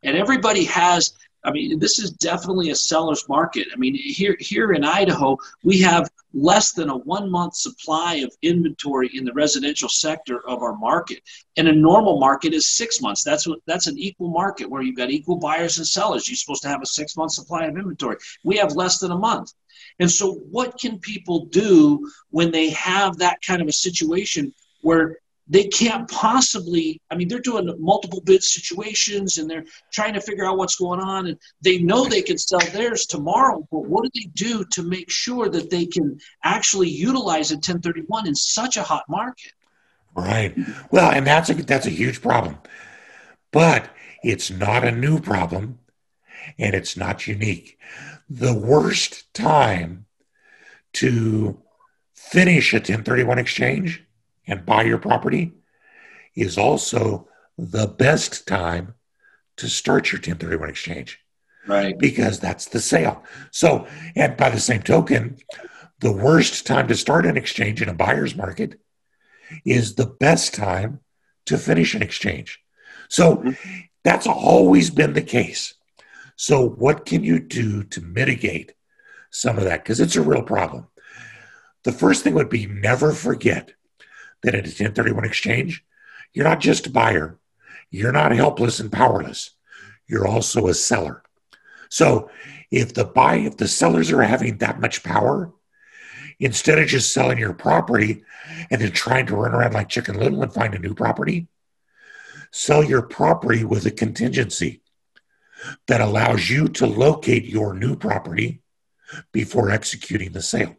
[0.04, 1.14] and everybody has
[1.46, 3.68] I mean, this is definitely a seller's market.
[3.74, 8.34] I mean, here here in Idaho, we have less than a one month supply of
[8.42, 11.22] inventory in the residential sector of our market.
[11.58, 13.24] And a normal market is six months.
[13.24, 16.30] That's what that's an equal market where you've got equal buyers and sellers.
[16.30, 18.18] You're supposed to have a six month supply of inventory.
[18.44, 19.54] We have less than a month.
[20.00, 25.18] And so, what can people do when they have that kind of a situation where
[25.48, 30.46] they can't possibly i mean they're doing multiple bid situations and they're trying to figure
[30.46, 34.10] out what's going on and they know they can sell theirs tomorrow but what do
[34.14, 38.84] they do to make sure that they can actually utilize a 1031 in such a
[38.84, 39.52] hot market?
[40.16, 40.56] Right.
[40.92, 42.58] Well and that's a that's a huge problem
[43.52, 43.90] but
[44.24, 45.80] it's not a new problem
[46.58, 47.78] and it's not unique.
[48.30, 50.06] The worst time
[50.94, 51.60] to
[52.14, 54.04] finish a 1031 exchange
[54.48, 55.54] and buy your property
[56.36, 57.28] is also
[57.58, 58.96] the best time
[59.58, 61.20] to start your 1031 exchange.
[61.68, 61.98] Right.
[61.98, 63.24] Because that's the sale.
[63.52, 65.38] So, and by the same token,
[66.00, 68.80] the worst time to start an exchange in a buyer's market
[69.66, 71.00] is the best time
[71.46, 72.60] to finish an exchange.
[73.08, 73.52] So, mm-hmm.
[74.04, 75.76] that's always been the case.
[76.36, 78.74] So, what can you do to mitigate
[79.30, 79.84] some of that?
[79.84, 80.88] Because it's a real problem.
[81.84, 83.72] The first thing would be never forget
[84.44, 85.84] that at a 1031 exchange,
[86.34, 87.40] you're not just a buyer,
[87.90, 89.52] you're not helpless and powerless.
[90.08, 91.24] You're also a seller.
[91.90, 92.30] So
[92.72, 95.54] if the buy, if the sellers are having that much power,
[96.40, 98.24] instead of just selling your property
[98.70, 101.48] and then trying to run around like Chicken Little and find a new property,
[102.52, 104.82] sell your property with a contingency
[105.88, 108.62] that allows you to locate your new property
[109.32, 110.76] before executing the sale.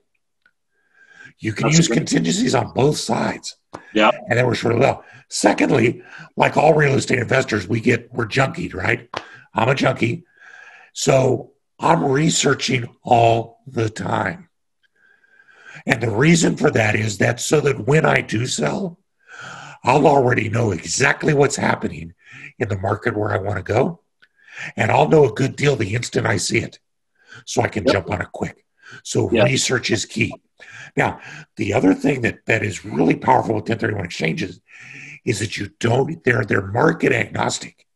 [1.44, 3.56] You can That's use contingencies on both sides.
[3.92, 4.10] Yeah.
[4.28, 5.04] And that works really well.
[5.28, 6.02] Secondly,
[6.38, 9.10] like all real estate investors, we get we're junkied, right?
[9.52, 10.24] I'm a junkie.
[10.94, 14.48] So I'm researching all the time.
[15.84, 18.98] And the reason for that is that so that when I do sell,
[19.82, 22.14] I'll already know exactly what's happening
[22.58, 24.00] in the market where I want to go.
[24.76, 26.78] And I'll know a good deal the instant I see it.
[27.44, 27.92] So I can yep.
[27.92, 28.64] jump on it quick.
[29.02, 29.44] So yep.
[29.44, 30.32] research is key.
[30.96, 31.20] Now,
[31.56, 34.60] the other thing that, that is really powerful with 1031 exchanges
[35.24, 37.86] is that you don't, they're, they're market agnostic.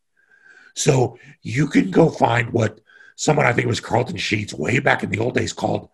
[0.75, 2.81] So you can go find what
[3.17, 5.89] someone, I think it was Carleton Sheets way back in the old days called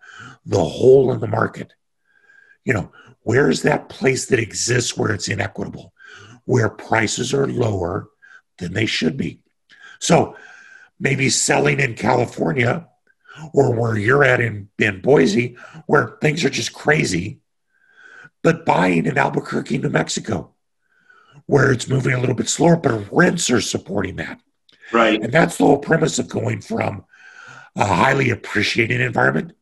[0.44, 1.74] the hole in the market.
[2.64, 5.92] You know, where is that place that exists where it's inequitable,
[6.44, 8.08] where prices are lower
[8.58, 9.40] than they should be?
[9.98, 10.36] So
[11.00, 12.86] maybe selling in California
[13.52, 17.40] or where you're at in, in Boise, where things are just crazy,
[18.42, 20.52] but buying in Albuquerque, New Mexico,
[21.46, 24.40] where it's moving a little bit slower, but rents are supporting that.
[24.92, 25.20] Right.
[25.20, 27.04] And that's the whole premise of going from
[27.76, 29.52] a highly appreciated environment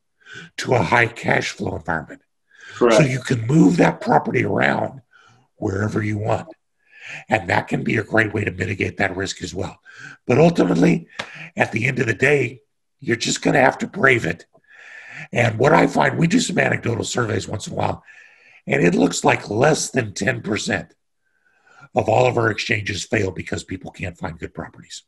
[0.59, 2.23] to a high cash flow environment.
[2.75, 2.97] Correct.
[2.97, 5.01] So you can move that property around
[5.57, 6.49] wherever you want.
[7.29, 9.81] And that can be a great way to mitigate that risk as well.
[10.27, 11.09] But ultimately,
[11.57, 12.63] at the end of the day,
[13.03, 14.47] you're just going to have to brave it.
[15.33, 18.05] And what I find, we do some anecdotal surveys once in a while,
[18.67, 20.91] and it looks like less than 10%
[21.95, 25.03] of all of our exchanges fail because people can't find good properties.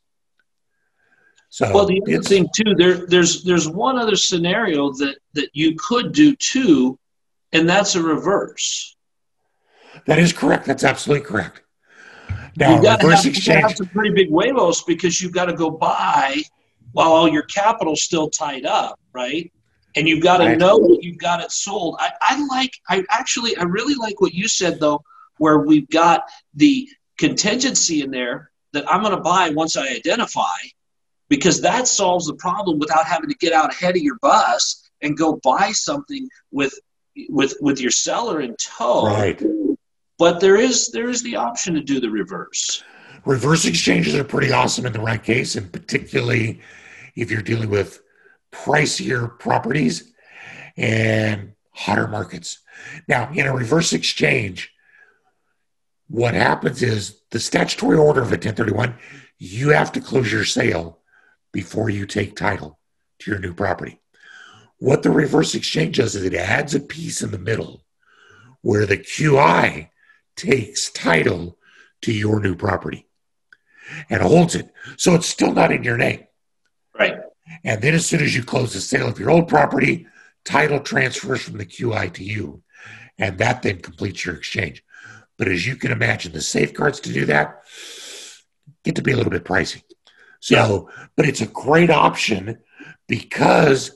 [1.49, 5.75] So well, the other thing too, there, there's there's one other scenario that that you
[5.77, 6.99] could do too,
[7.53, 8.97] and that's a reverse.
[10.05, 10.65] That is correct.
[10.65, 11.61] That's absolutely correct.
[12.57, 13.61] Now, reverse have, exchange.
[13.61, 16.43] Have some pretty big huevos because you've got to go buy
[16.95, 19.51] while all your capital's still tied up, right?
[19.97, 20.57] And you've got to right.
[20.57, 21.97] know that you've got it sold.
[21.99, 25.03] I, I like, I actually, I really like what you said though,
[25.37, 30.57] where we've got the contingency in there that I'm going to buy once I identify,
[31.27, 35.17] because that solves the problem without having to get out ahead of your bus and
[35.17, 36.73] go buy something with
[37.29, 39.05] with with your seller in tow.
[39.05, 39.41] Right.
[40.17, 42.81] But there is there is the option to do the reverse.
[43.25, 46.61] Reverse exchanges are pretty awesome in the right case, and particularly
[47.15, 48.01] if you're dealing with
[48.51, 50.13] pricier properties
[50.77, 52.59] and hotter markets.
[53.07, 54.71] Now, in a reverse exchange,
[56.07, 58.95] what happens is the statutory order of a 1031,
[59.37, 60.99] you have to close your sale
[61.51, 62.79] before you take title
[63.19, 64.01] to your new property.
[64.77, 67.85] What the reverse exchange does is it adds a piece in the middle
[68.61, 69.89] where the QI
[70.35, 71.57] takes title
[72.01, 73.07] to your new property
[74.09, 74.71] and holds it.
[74.97, 76.25] So it's still not in your name.
[76.97, 77.17] Right.
[77.63, 80.07] And then as soon as you close the sale of your old property,
[80.43, 82.61] title transfers from the QI to you.
[83.17, 84.83] And that then completes your exchange.
[85.37, 87.61] But as you can imagine, the safeguards to do that
[88.83, 89.81] get to be a little bit pricey.
[90.39, 91.05] So, yeah.
[91.15, 92.59] but it's a great option
[93.07, 93.91] because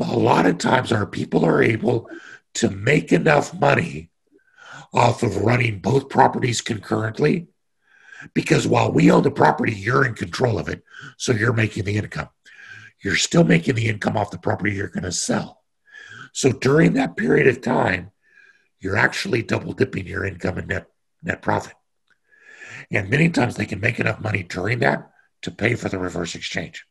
[0.00, 2.08] a lot of times our people are able
[2.54, 4.10] to make enough money
[4.92, 7.46] off of running both properties concurrently
[8.34, 10.82] because while we own the property, you're in control of it.
[11.16, 12.28] So you're making the income.
[13.02, 15.62] You're still making the income off the property you're going to sell.
[16.32, 18.10] So during that period of time,
[18.78, 20.86] you're actually double dipping your income and net,
[21.22, 21.74] net profit.
[22.90, 25.10] And many times they can make enough money during that
[25.42, 26.84] to pay for the reverse exchange.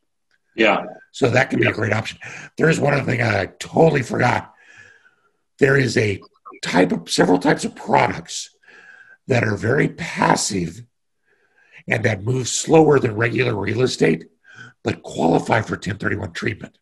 [0.56, 0.86] Yeah.
[1.12, 1.72] So that can be yeah.
[1.72, 2.20] a great option.
[2.58, 4.54] There is one other thing I totally forgot.
[5.60, 6.22] There is a
[6.62, 8.56] type of several types of products
[9.28, 10.84] that are very passive
[11.90, 14.26] and that move slower than regular real estate,
[14.84, 16.78] but qualify for 1031 treatment.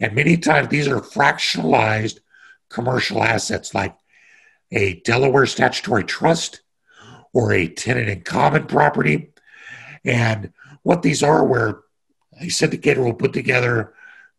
[0.00, 2.20] And many times these are fractionalized
[2.70, 3.96] commercial assets like
[4.72, 6.62] a Delaware statutory trust
[7.32, 9.32] or a tenant in common property.
[10.04, 11.80] And what these are, where
[12.40, 13.94] a syndicator will put together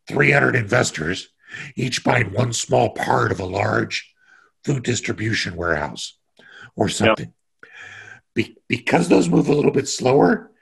[0.08, 1.28] 300 investors,
[1.74, 4.12] each buying one small part of a large
[4.64, 6.18] food distribution warehouse
[6.74, 7.26] or something.
[7.26, 7.34] Yep.
[8.36, 10.52] Be- because those move a little bit slower,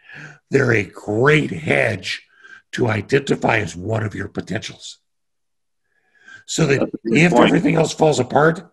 [0.51, 2.23] they're a great hedge
[2.73, 4.99] to identify as one of your potentials.
[6.47, 7.47] So that if point.
[7.47, 8.73] everything else falls apart,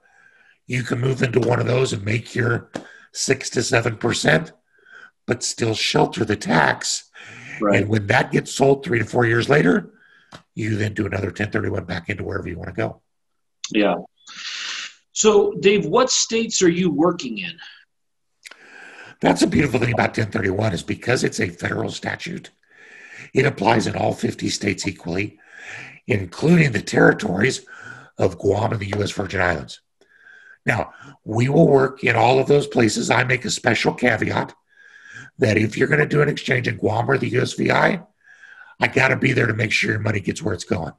[0.67, 2.71] you can move into one of those and make your
[3.13, 4.53] six to seven percent,
[5.25, 7.09] but still shelter the tax.
[7.59, 7.81] Right.
[7.81, 9.91] And when that gets sold three to four years later,
[10.55, 13.01] you then do another 1031 back into wherever you want to go.
[13.71, 13.95] Yeah.
[15.13, 17.57] So, Dave, what states are you working in?
[19.21, 22.49] That's a beautiful thing about 1031 is because it's a federal statute,
[23.33, 25.39] it applies in all 50 states equally,
[26.07, 27.65] including the territories
[28.17, 29.11] of Guam and the U.S.
[29.11, 29.79] Virgin Islands.
[30.65, 33.09] Now, we will work in all of those places.
[33.09, 34.53] I make a special caveat
[35.37, 38.05] that if you're going to do an exchange in Guam or the USVI,
[38.79, 40.93] I got to be there to make sure your money gets where it's going.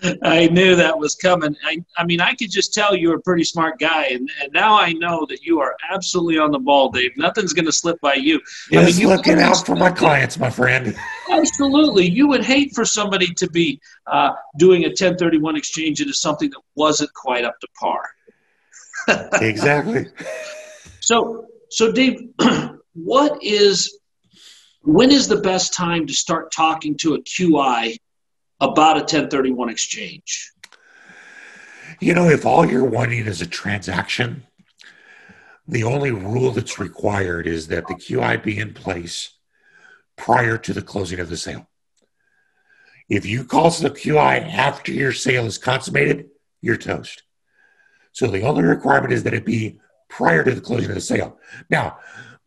[0.22, 1.56] I knew that was coming.
[1.64, 4.52] I, I mean, I could just tell you are a pretty smart guy, and, and
[4.52, 7.16] now I know that you are absolutely on the ball, Dave.
[7.16, 8.40] Nothing's going to slip by you.
[8.70, 10.96] Just I mean, looking out for my clients, my friend.
[11.30, 16.50] Absolutely, you would hate for somebody to be uh, doing a 1031 exchange into something
[16.50, 18.02] that wasn't quite up to par
[19.40, 20.06] exactly.
[21.00, 22.28] So, so Dave,
[22.94, 23.98] what is
[24.82, 27.96] when is the best time to start talking to a QI
[28.60, 30.52] about a 1031 exchange?
[32.00, 34.46] You know, if all you're wanting is a transaction,
[35.66, 39.34] the only rule that's required is that the QI be in place
[40.16, 41.68] prior to the closing of the sale.
[43.08, 46.28] If you call the QI after your sale is consummated,
[46.60, 47.22] you're toast.
[48.12, 51.38] So the only requirement is that it be prior to the closing of the sale.
[51.70, 51.98] Now,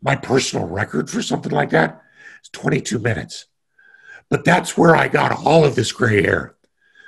[0.01, 2.01] my personal record for something like that
[2.43, 3.45] is 22 minutes.
[4.31, 6.55] But that's where I got all of this gray hair.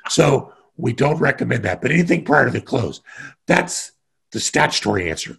[0.09, 1.81] So we don't recommend that.
[1.81, 3.01] But anything prior to the close,
[3.47, 3.93] that's
[4.33, 5.37] the statutory answer.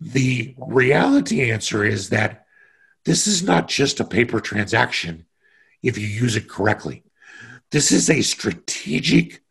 [0.00, 2.46] The reality answer is that
[3.04, 5.26] this is not just a paper transaction
[5.82, 7.04] if you use it correctly.
[7.70, 9.42] This is a strategic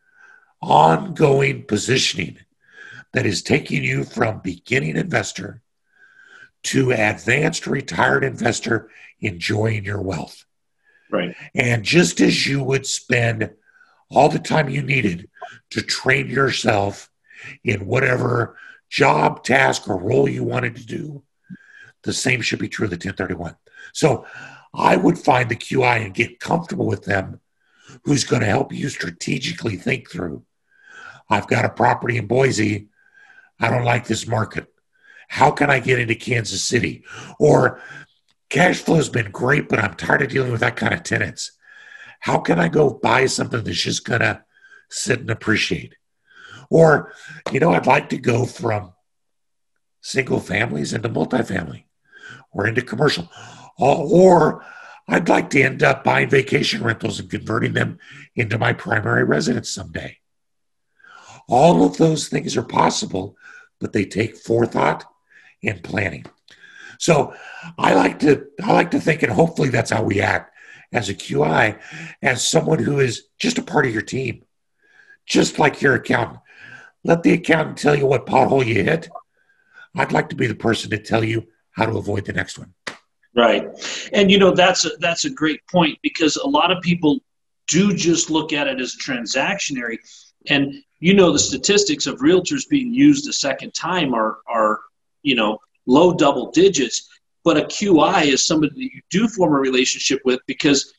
[0.64, 2.40] ongoing positioning
[3.14, 5.62] that is taking you from beginning investor
[6.64, 10.46] to advanced retired investor enjoying your wealth.
[11.14, 11.36] Right.
[11.54, 13.52] And just as you would spend
[14.10, 15.30] all the time you needed
[15.70, 17.08] to train yourself
[17.64, 18.58] in whatever
[18.90, 21.24] job, task, or role you wanted to do,
[22.02, 23.56] the same should be true of the 1031.
[23.94, 24.26] So
[24.74, 27.40] I would find the QI and get comfortable with them
[28.06, 30.44] who's going to help you strategically think through
[31.30, 32.88] I've got a property in Boise.
[33.60, 34.68] I don't like this market.
[35.30, 37.04] How can I get into Kansas City?
[37.40, 37.82] Or
[38.54, 41.54] cash flow has been great, but I'm tired of dealing with that kind of tenants.
[42.20, 44.46] How can I go buy something that's just to
[44.90, 45.96] sit and appreciate?
[46.70, 47.12] Or,
[47.52, 48.94] you know, I'd like to go from
[50.02, 51.86] single families into multifamily
[52.52, 53.28] or into commercial.
[53.80, 54.64] Uh, or
[55.08, 57.98] I'd like to end up buying vacation rentals and converting them
[58.36, 60.20] into my primary residence someday.
[61.50, 63.36] All of those things are possible,
[63.80, 65.06] but they take forethought
[65.64, 66.26] and planning.
[67.00, 67.34] So
[67.78, 70.54] I like to I like to think, and hopefully that's how we act
[70.92, 71.80] as a QI,
[72.22, 74.44] as someone who is just a part of your team,
[75.26, 76.40] just like your accountant.
[77.04, 79.10] Let the accountant tell you what pothole you hit.
[79.96, 82.74] I'd like to be the person to tell you how to avoid the next one.
[83.36, 83.68] Right,
[84.14, 87.20] and you know that's a, that's a great point because a lot of people
[87.68, 89.98] do just look at it as transactionary,
[90.48, 94.82] and you know the statistics of realtors being used a second time are are
[95.24, 97.10] you know low double digits
[97.44, 100.94] but a QI is somebody that you do form a relationship with because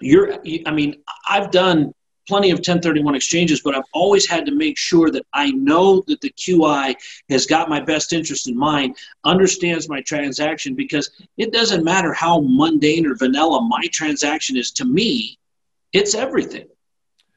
[0.00, 0.38] you're.
[0.66, 1.92] I mean, I've done
[2.28, 6.20] plenty of 1031 exchanges, but I've always had to make sure that I know that
[6.20, 6.94] the QI
[7.30, 12.40] has got my best interest in mind, understands my transaction, because it doesn't matter how
[12.40, 15.38] mundane or vanilla my transaction is to me,
[15.92, 16.66] it's everything.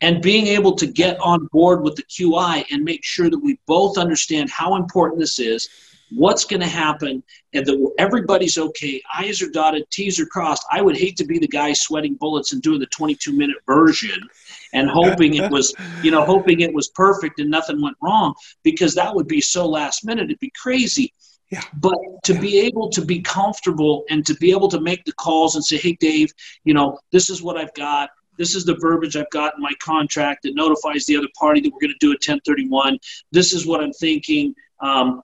[0.01, 3.59] And being able to get on board with the QI and make sure that we
[3.67, 5.69] both understand how important this is,
[6.11, 9.01] what's going to happen, and that everybody's okay.
[9.13, 10.65] I's are dotted, T's are crossed.
[10.71, 14.19] I would hate to be the guy sweating bullets and doing the 22 minute version
[14.73, 18.33] and hoping it was, you know, hoping it was perfect and nothing went wrong
[18.63, 20.25] because that would be so last minute.
[20.25, 21.13] It'd be crazy.
[21.51, 21.63] Yeah.
[21.73, 22.41] But to yeah.
[22.41, 25.77] be able to be comfortable and to be able to make the calls and say,
[25.77, 26.31] hey, Dave,
[26.63, 28.09] you know, this is what I've got.
[28.37, 31.71] This is the verbiage I've got in my contract that notifies the other party that
[31.73, 32.97] we're going to do a 1031.
[33.31, 34.55] This is what I'm thinking.
[34.79, 35.21] Um,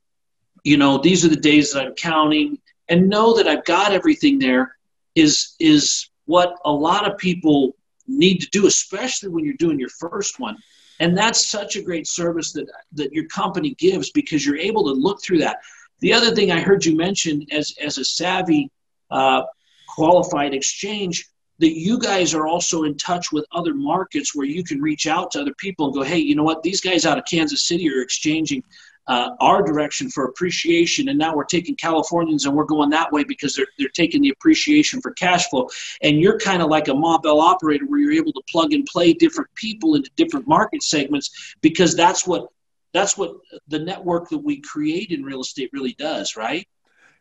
[0.66, 2.58] you know, these are the days that I'm counting,
[2.90, 4.76] and know that I've got everything there
[5.14, 7.76] is is what a lot of people
[8.08, 10.58] need to do, especially when you're doing your first one.
[11.00, 14.92] And that's such a great service that that your company gives because you're able to
[14.92, 15.58] look through that.
[16.00, 18.72] The other thing I heard you mention as as a savvy
[19.12, 19.44] uh,
[19.88, 24.82] qualified exchange that you guys are also in touch with other markets where you can
[24.82, 27.24] reach out to other people and go, hey, you know what, these guys out of
[27.26, 28.62] Kansas City are exchanging
[29.08, 33.24] uh, our direction for appreciation, and now we're taking Californians and we're going that way
[33.24, 35.70] because they're they're taking the appreciation for cash flow.
[36.02, 38.86] And you're kind of like a Ma Bell operator where you're able to plug and
[38.86, 42.48] play different people into different market segments because that's what
[42.94, 43.36] that's what
[43.68, 46.68] the network that we create in real estate really does, right?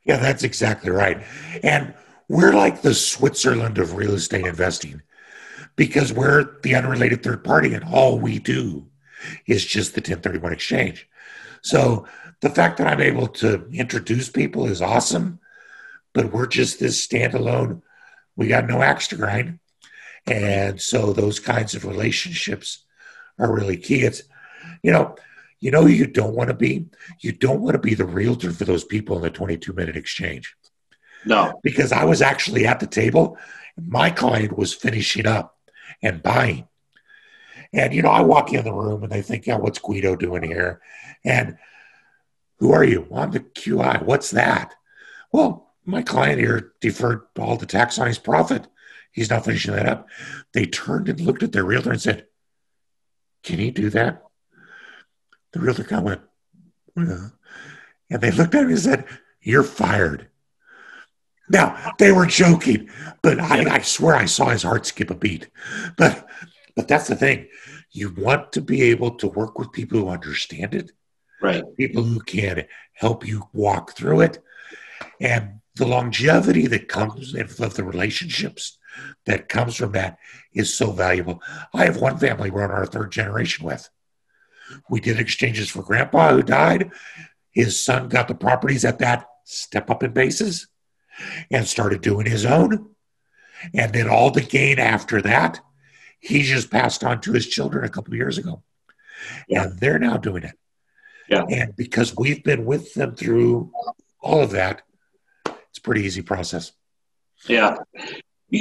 [0.04, 1.22] Yeah, that's exactly right.
[1.62, 1.94] And
[2.28, 5.02] we're like the Switzerland of real estate investing
[5.76, 8.86] because we're the unrelated third party and all we do
[9.46, 11.08] is just the 1031 exchange.
[11.64, 12.06] So
[12.40, 15.40] the fact that I'm able to introduce people is awesome,
[16.12, 17.80] but we're just this standalone.
[18.36, 19.58] We got no axe to grind.
[20.26, 22.84] And so those kinds of relationships
[23.38, 24.02] are really key.
[24.02, 24.22] It's,
[24.82, 25.16] you know,
[25.60, 26.86] you know you don't want to be?
[27.20, 30.54] You don't want to be the realtor for those people in the 22 minute exchange.
[31.24, 31.60] No.
[31.62, 33.38] Because I was actually at the table.
[33.82, 35.56] My client was finishing up
[36.02, 36.68] and buying.
[37.72, 40.42] And, you know, I walk in the room and they think, yeah, what's Guido doing
[40.42, 40.80] here?
[41.24, 41.58] And
[42.58, 43.06] who are you?
[43.08, 44.02] Well, I'm the QI.
[44.02, 44.74] What's that?
[45.32, 48.66] Well, my client here deferred all the tax on his profit.
[49.12, 50.08] He's not finishing that up.
[50.52, 52.26] They turned and looked at their realtor and said,
[53.42, 54.22] Can he do that?
[55.52, 56.20] The realtor kind of went,
[56.96, 57.32] well.
[58.10, 59.04] and they looked at him and said,
[59.40, 60.28] You're fired.
[61.48, 62.88] Now they were joking,
[63.22, 65.48] but I, I swear I saw his heart skip a beat.
[65.96, 66.26] But
[66.74, 67.48] but that's the thing.
[67.90, 70.90] You want to be able to work with people who understand it
[71.44, 71.64] right.
[71.76, 74.38] People who can help you walk through it.
[75.20, 78.78] And the longevity that comes of the relationships
[79.26, 80.18] that comes from that
[80.52, 81.42] is so valuable.
[81.72, 83.88] I have one family we're on our third generation with.
[84.88, 86.90] We did exchanges for grandpa who died.
[87.50, 90.66] His son got the properties at that step up in basis
[91.50, 92.90] and started doing his own.
[93.72, 95.60] And then all the gain after that
[96.24, 98.62] he just passed on to his children a couple of years ago.
[99.46, 99.64] Yeah.
[99.64, 100.54] and they're now doing it
[101.28, 101.44] yeah.
[101.50, 103.72] And because we've been with them through
[104.20, 104.82] all of that,
[105.46, 106.72] it's a pretty easy process.
[107.48, 107.76] Yeah.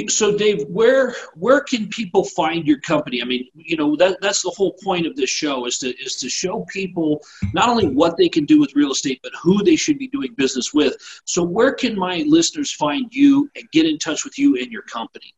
[0.08, 3.22] So, Dave, where where can people find your company?
[3.22, 6.16] I mean, you know that that's the whole point of this show is to is
[6.16, 9.76] to show people not only what they can do with real estate, but who they
[9.76, 10.96] should be doing business with.
[11.26, 14.82] So, where can my listeners find you and get in touch with you and your
[14.82, 15.32] company?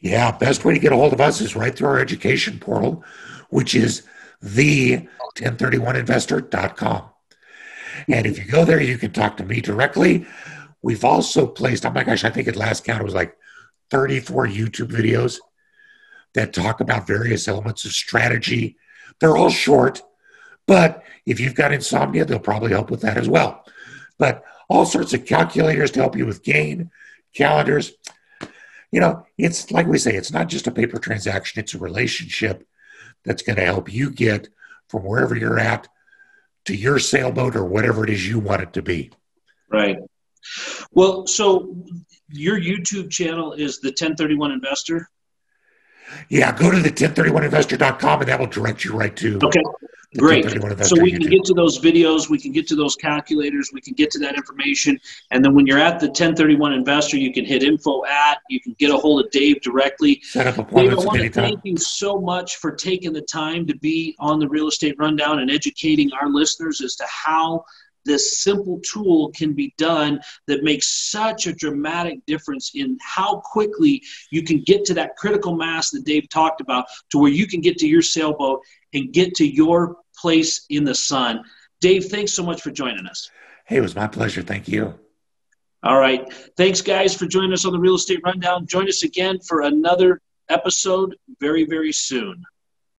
[0.00, 3.04] Yeah, best way to get a hold of us is right through our education portal,
[3.50, 4.04] which is
[4.40, 7.10] the 1031investor.com.
[8.08, 10.26] And if you go there, you can talk to me directly.
[10.82, 13.36] We've also placed, oh my gosh, I think at last count it was like
[13.90, 15.38] 34 YouTube videos
[16.34, 18.76] that talk about various elements of strategy.
[19.20, 20.02] They're all short,
[20.66, 23.64] but if you've got insomnia, they'll probably help with that as well.
[24.18, 26.90] But all sorts of calculators to help you with gain,
[27.34, 27.92] calendars.
[28.92, 32.67] You know, it's like we say, it's not just a paper transaction, it's a relationship
[33.28, 34.48] that's going to help you get
[34.88, 35.88] from wherever you're at
[36.64, 39.10] to your sailboat or whatever it is you want it to be.
[39.70, 39.98] Right.
[40.92, 41.84] Well, so
[42.30, 45.08] your YouTube channel is the 1031 Investor?
[46.28, 49.62] Yeah, go to the 1031investor.com and that will direct you right to okay.
[50.16, 50.48] Great.
[50.86, 53.92] So we can get to those videos, we can get to those calculators, we can
[53.92, 54.98] get to that information.
[55.30, 58.74] And then when you're at the 1031 investor, you can hit info at, you can
[58.78, 60.20] get a hold of Dave directly.
[60.22, 63.66] Set up appointments Dave, I want to thank you so much for taking the time
[63.66, 67.66] to be on the real estate rundown and educating our listeners as to how
[68.04, 74.02] this simple tool can be done that makes such a dramatic difference in how quickly
[74.30, 77.60] you can get to that critical mass that Dave talked about to where you can
[77.60, 78.62] get to your sailboat
[78.94, 81.42] and get to your place in the sun.
[81.80, 83.30] Dave, thanks so much for joining us.
[83.66, 84.42] Hey, it was my pleasure.
[84.42, 84.98] Thank you.
[85.82, 86.32] All right.
[86.56, 88.66] Thanks, guys, for joining us on the Real Estate Rundown.
[88.66, 92.42] Join us again for another episode very, very soon.